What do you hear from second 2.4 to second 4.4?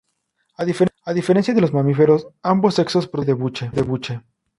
ambos sexos producen leche de buche.